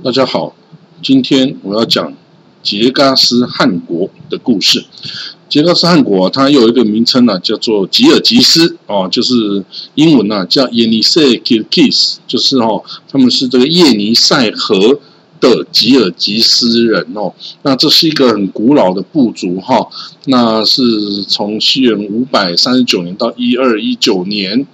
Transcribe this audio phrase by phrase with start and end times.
[0.00, 0.54] 大家好，
[1.02, 2.12] 今天我要讲
[2.62, 4.84] 杰嘎斯汗国的故事。
[5.48, 9.64] 杰嘎斯汗国它有一个名称呢，叫做吉尔吉斯哦，就是
[9.96, 15.00] 英文呢叫耶尼塞 Kirgis，就是哦，他们是这个叶尼塞河
[15.40, 17.34] 的吉尔吉斯人哦。
[17.62, 19.88] 那这是一个很古老的部族哈，
[20.26, 24.64] 那是从西元五百三十九年到一二一九年。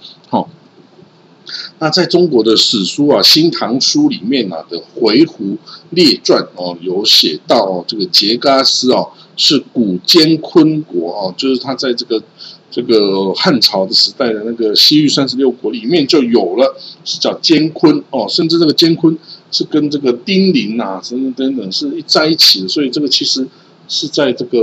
[1.79, 5.57] 那在中国的史书啊，《新唐书》里面啊的《回鹘
[5.91, 12.23] 列传》哦，有写到这个杰嘎斯哦是古坚昆国哦，就是他在这个
[12.71, 19.17] 这个汉朝的时代的那个西域三十六国里面就有了，是叫坚昆哦，甚至这个坚昆
[19.51, 23.47] 是跟这个丁零啊等等等等是一在一起的，所以这个其实
[23.87, 24.59] 是在这个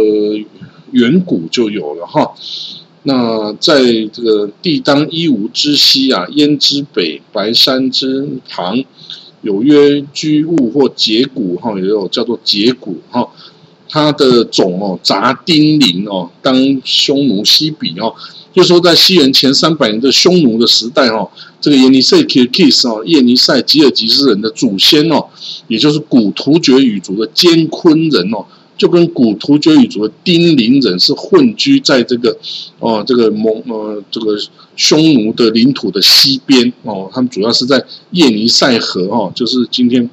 [0.91, 2.33] 远古就有了哈。
[3.03, 3.81] 那在
[4.13, 8.83] 这个地当一吴之西啊，燕之北，白山之旁，
[9.41, 13.27] 有曰居物或节谷哈，也有叫做节谷哈。
[13.89, 18.13] 它的种哦，杂丁零哦，当匈奴西比哦，
[18.53, 21.29] 就说在西元前三百年的匈奴的时代哦，
[21.59, 25.25] 这个耶尼塞 Kirgis 哦，叶尼塞吉尔吉斯人的祖先哦，
[25.67, 28.45] 也就是古突厥语族的坚昆人哦。
[28.81, 32.35] 就跟古突厥语族的丁零人是混居在这个
[32.79, 34.35] 哦，这个蒙呃这个
[34.75, 40.09] 匈奴的领土的西边哦，他们主要是在叶尼塞河哦，就是今天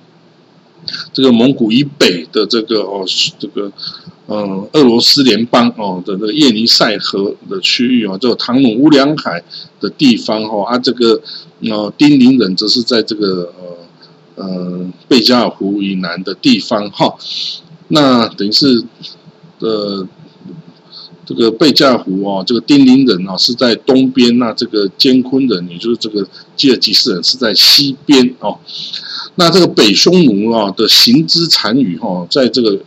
[1.15, 3.07] 这个蒙古以北的这个哦
[3.39, 3.73] 这个
[4.27, 9.43] 嗯俄罗斯联邦哦的这个叶尼塞河的区域啊，就唐努乌梁海
[9.81, 11.23] 的地方哈啊，这个
[11.63, 13.51] 呃丁零人则是在这个
[14.37, 17.17] 呃呃贝加尔湖以南的地方哈。
[17.91, 18.85] 那等于是，
[19.61, 20.07] 呃，
[21.25, 28.59] 这个贝加尔湖哦，这个丁零人哦是在东边，那这个坚昆人，也就是这个吉尔吉斯人是在西边哦。
[29.37, 32.79] 那这个北匈奴啊的行之残余哈，在这个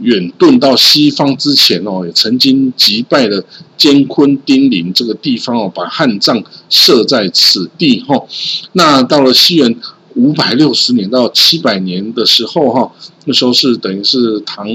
[0.00, 3.42] 远遁到西方之前哦，也曾经击败了
[3.78, 8.26] 坚昆丁零这个地方哦，把汉藏设在此地哈。
[8.72, 9.74] 那到了西元。
[10.14, 12.92] 五百六十年到七百年的时候，哈，
[13.24, 14.66] 那时候是等于是唐、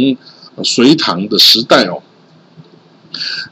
[0.64, 2.02] 隋唐的时代哦。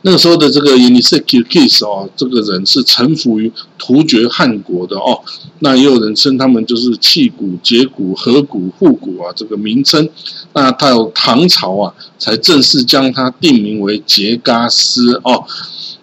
[0.04, 5.20] 那个时候的这个 y 塞 n i k i s 哦，这个人是臣服于突厥汗国的哦。
[5.60, 10.08] 那也有人称他们就是契古、羯古、河古、户古啊，这个名称。
[10.54, 15.44] 那到唐朝啊，才正式将它定名为杰嘎斯哦。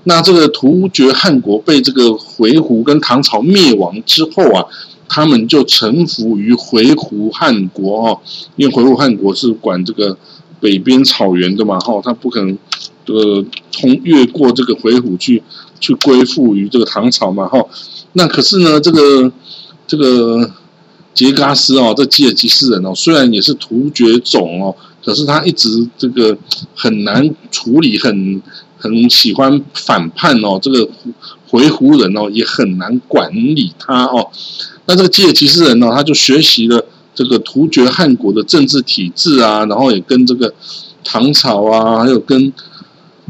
[0.03, 4.65] 那这个突厥汗国被这个回鹘跟唐朝灭亡之后啊。
[5.09, 8.21] 他们就臣服于回鹘汗国哦，
[8.57, 10.17] 因为回鹘汗国是管这个
[10.61, 12.57] 北边草原的嘛，哈，他不可能
[13.07, 15.43] 呃通越过这个回鹘去
[15.79, 17.65] 去归附于这个唐朝嘛，哈。
[18.15, 19.31] 那可是呢，这个
[19.87, 20.51] 这个
[21.13, 26.37] 杰嘎斯哦，这吉尔吉斯人哦，虽然也是突厥种哦，可是他一直这个
[26.75, 28.43] 很难处理，很
[28.79, 30.89] 很喜欢反叛哦，这个
[31.55, 34.29] 回鹘人哦也很难管理他哦。
[34.87, 36.85] 那这个吉尔吉斯人呢，他就学习了
[37.15, 40.53] 这个突厥汗国的政治体制啊，然后也跟这个
[41.05, 42.53] 唐朝啊，还有跟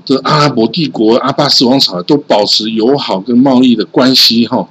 [0.07, 4.67] 这阿拉伯帝国阿巴斯王朝都保持友好跟贸易的关系哈。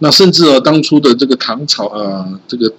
[0.00, 2.70] 那甚至啊，当初的这个唐朝啊，这个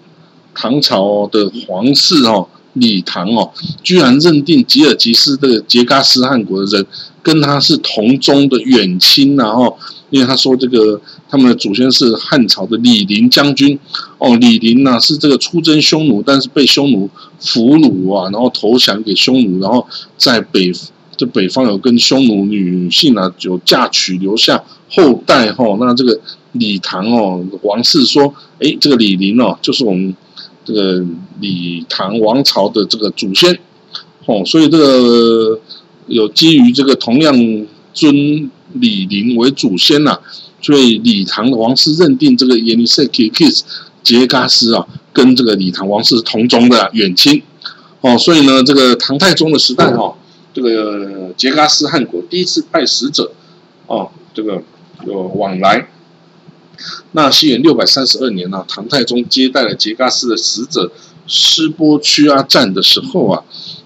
[0.53, 3.51] 唐朝的皇室哦，李唐哦，
[3.81, 6.85] 居然认定吉尔吉斯这个杰嘎斯汗国的人
[7.21, 9.77] 跟他是同宗的远亲然后。
[10.09, 13.79] 因为他说这个他们的祖先是汉朝的李陵将军，
[14.19, 17.09] 哦，李陵呢是这个出征匈奴，但是被匈奴
[17.39, 20.71] 俘虏啊，然后投降给匈奴，然后在北
[21.17, 25.65] 这北方有跟匈奴女性啊有嫁娶留下后代哈。
[25.79, 26.19] 那这个
[26.51, 30.15] 李唐哦王室说，哎，这个李陵哦就是我们
[30.65, 31.03] 这个
[31.39, 33.59] 李唐王朝的这个祖先，
[34.25, 35.59] 哦，所以这个
[36.07, 37.33] 有基于这个同样
[37.93, 38.49] 尊。
[38.75, 40.17] 李陵为祖先呐，
[40.59, 43.61] 所以李唐的王室认定这个耶尼塞 Kirgis
[44.01, 47.43] 杰嘎斯啊，跟这个李唐王室同宗的远亲
[48.01, 50.15] 哦，所以呢，这个唐太宗的时代哈，
[50.55, 53.31] 这个杰嘎斯汗国第一次派使者
[53.85, 54.63] 哦，这个
[55.05, 55.87] 有往来。
[57.13, 60.91] 那西元六百三十二年呢，唐太宗接待了杰嘎斯的使者
[61.27, 63.43] 施波屈阿赞的时候啊。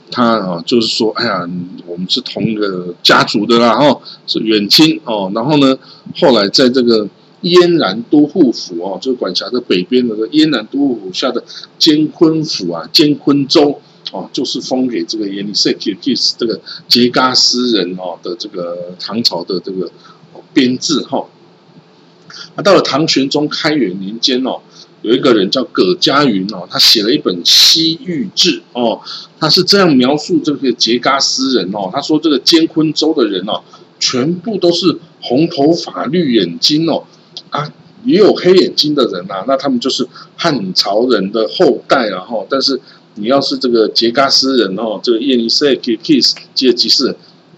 [0.10, 1.42] 他啊，就是说，哎呀，
[1.86, 5.30] 我们是同一个家族的啦，哦，是远亲哦。
[5.36, 5.78] 然后呢，
[6.16, 7.06] 后来在这个
[7.42, 11.44] 燕然都护府哦，就管辖着北边的这燕然都护府下的
[11.78, 13.82] 监昆府啊，监昆州
[14.14, 19.92] 哦，就是封给这个耶尼塞铁蒂斯这个杰嘎斯人哦的这个唐朝的这个
[20.54, 21.26] 编制哈。
[22.62, 24.60] 到了唐玄宗开元年间哦，
[25.04, 29.00] 有一个人叫葛家云哦，他写了一本《西域志》哦，
[29.40, 33.62] 他是这样描述这个杰嘎斯人哦，他说这个艰昆州的人哦，
[34.00, 37.04] 全部都是红头发绿眼睛哦，
[37.52, 37.72] 啊，
[38.04, 42.80] 也有黑眼睛的人呐，那他们就是汉朝人的后代然后，但是
[43.16, 47.16] 你要是这个杰嘎斯人哦，这个叶尼塞克 kiss 杰吉斯，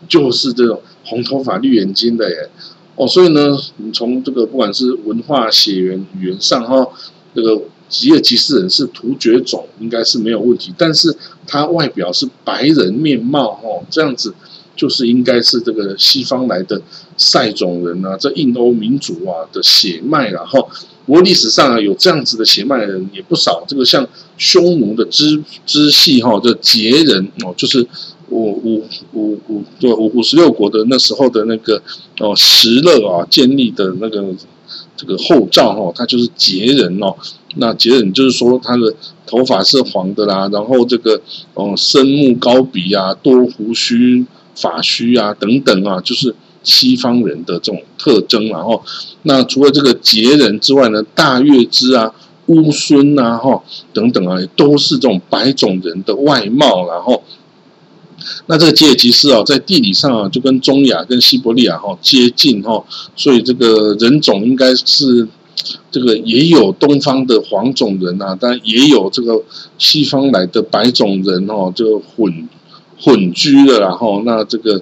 [0.08, 2.50] 就是这种红头发绿眼睛的耶。
[3.00, 6.86] 哦，所以呢，你从这个不管是文化、血缘、语言上哈，
[7.34, 7.58] 这个
[7.88, 10.74] 吉尔吉斯人是突厥种，应该是没有问题。
[10.78, 11.16] 但是
[11.48, 14.36] 他外表是白人面貌哦，这样子
[14.80, 16.82] 就是应该是这个西方来的
[17.18, 20.70] 塞种人啊，这印欧民族啊的血脉然后，
[21.06, 23.66] 不过历史上啊有这样子的血脉的人也不少。
[23.68, 27.86] 这个像匈奴的支支系哈，这羯人哦，就是。
[28.32, 31.82] 五五五五对五五十六国的那时候的那个
[32.20, 34.24] 哦石勒啊建立的那个
[34.96, 37.16] 这个后赵哦，他就是羯人哦。
[37.56, 38.94] 那羯人就是说他的
[39.26, 41.20] 头发是黄的啦，然后这个
[41.56, 44.24] 哦深目高鼻啊，多胡须
[44.60, 48.48] 发须啊等等啊，就是西方人的这种特征。
[48.50, 48.84] 然后
[49.24, 52.14] 那除了这个羯人之外呢，大月支啊、
[52.48, 53.64] 乌孙啊哈
[53.94, 57.24] 等等啊，都是这种白种人的外貌，然后。
[58.48, 62.84] 那这个吉尔吉斯啊，在地理上啊，就跟中亚跟西伯利亚哈接近哈，
[63.16, 65.26] 所以这个人种应该是
[65.90, 69.42] 这个也有东方的黄种人呐，但也有这个
[69.78, 72.50] 西方来的白种人哦，就混
[73.02, 74.82] 混居的然后那这个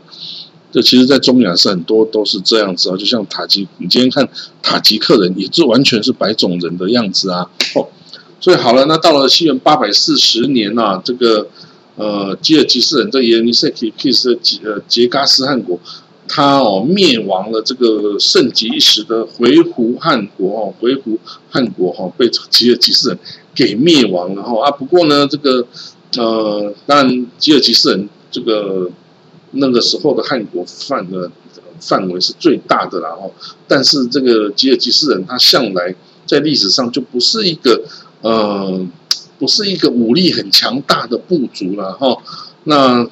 [0.72, 4.28] 这其实，在中亚是很多都是这样子啊，就像塔吉，你今天看
[4.62, 7.50] 塔吉克人，也是完全是白种人的样子啊。
[7.76, 7.88] 哦，
[8.40, 11.48] 所以好了，那到了西元八百四十年呐，这个。
[12.00, 15.80] 呃，吉尔吉斯人这耶尼塞克克斯杰呃杰嘎斯汗国，
[16.28, 21.18] 他哦灭亡了这个盛极一时的回鹘汗国哦，回鹘
[21.50, 23.18] 汗国哈被吉尔吉斯人
[23.56, 24.70] 给灭亡了哈啊。
[24.70, 25.66] 不过呢，这个
[26.18, 28.90] 呃，当然吉尔吉斯人这个
[29.52, 31.32] 那个时候的汉国范的
[31.80, 33.34] 范围是最大的然后，
[33.68, 37.84] 但是这个吉尔吉斯人他向来在历史上就不是一个
[38.22, 38.88] 呃。
[39.40, 42.18] 不是一个武力很强大的部族了哈，
[42.64, 43.08] 那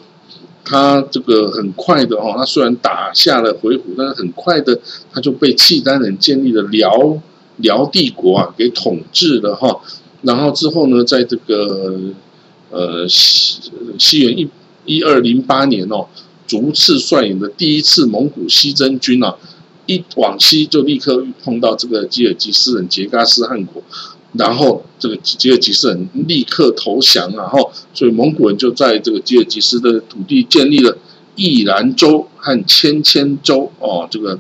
[0.63, 4.79] 他这个很快的哈，他虽然打下了回鹘，但是很快的
[5.13, 7.21] 他就被契丹人建立的辽
[7.57, 9.79] 辽帝国啊给统治了哈，
[10.23, 11.95] 然后之后呢，在这个
[12.69, 13.61] 呃西
[13.99, 14.49] 西元一
[14.85, 16.07] 一二零八年哦，
[16.47, 19.35] 逐次率领的第一次蒙古西征军啊，
[19.85, 23.83] 一往西就立刻碰到这个吉尔吉斯人杰嘎斯汗国。
[24.37, 30.97] 然后这个吉尔吉斯人立刻投降，然后所以蒙古人就在这个吉尔吉斯的土地建立了
[31.35, 34.37] 义兰州和千千州哦，这个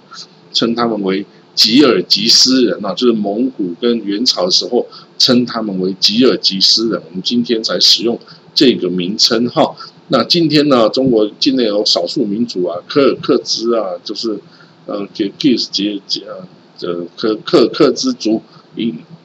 [0.51, 4.85] 称他们为吉尔吉斯人啊，就是蒙古跟元朝的时候
[5.17, 8.19] 称他们为吉尔吉斯人，我们今天才使用
[8.53, 9.75] 这个名称哈。
[10.09, 14.39] 那今天呢，中国境内有少数民族啊，柯尔克孜啊，就是
[14.85, 18.41] 呃，给 kiss 吉吉啊，这柯克克孜族。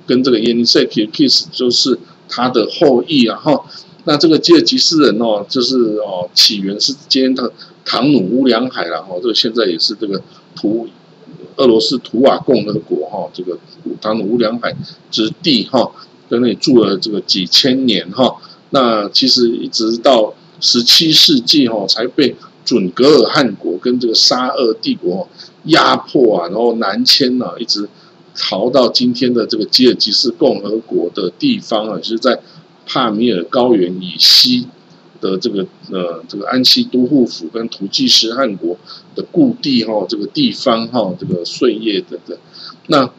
[0.07, 1.97] 跟这个耶尼塞克 kiss 就是
[2.29, 3.65] 他的后裔啊哈，
[4.05, 7.53] 那这个吉尔吉斯人哦，就是哦起源是今天的
[7.85, 10.21] 唐努乌梁海然后这个现在也是这个
[10.57, 10.89] 图
[11.61, 13.59] 俄罗斯图瓦共和国哈，这个
[14.01, 14.75] 唐努乌梁海
[15.11, 15.93] 之地哈，
[16.29, 18.37] 在那里住了这个几千年哈，
[18.71, 25.29] 那其实一直到十七世纪哈，才被准噶尔汗国跟这个沙俄帝国
[25.65, 27.89] 压迫啊，然后南迁啊，一直。
[28.43, 32.41] 逃到今天的这个吉尔吉斯共和国的地方啊，就是在
[32.87, 34.67] 帕米尔高原以西
[35.21, 38.77] 的这个呃这个安西都护府跟图济什汗国
[39.15, 42.37] 的故地哈，这个地方哈，这个岁月等等，
[42.87, 43.11] 那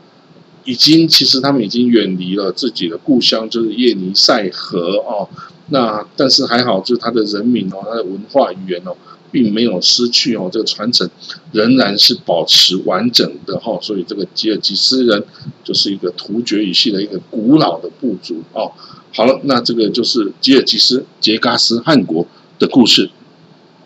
[0.66, 5.30] 已经其实他们已经远离了自己的故乡，就是叶尼塞河哦。
[5.70, 8.96] 那但是还好，就是他的人民哦，他的文化语言哦。
[9.32, 11.10] 并没有失去哦，这个传承
[11.52, 15.24] 仍然是保持完整的哈，所以这个吉尔吉斯人
[15.64, 18.72] 就是一个突厥语系的一个古老的部族哦。
[19.14, 22.26] 好了，那这个就是吉尔吉斯杰嘎斯汗国
[22.60, 23.10] 的故事，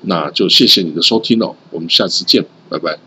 [0.01, 2.99] 那就谢谢你的收听哦，我们下次见，拜拜。